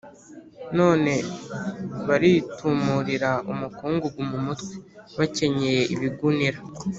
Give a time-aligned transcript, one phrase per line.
[0.77, 1.13] none
[2.07, 4.75] baritumurira umukungugu mu mutwe,
[5.17, 6.59] bakenyeye ibigunira.